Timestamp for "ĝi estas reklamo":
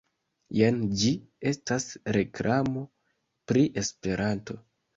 1.01-2.85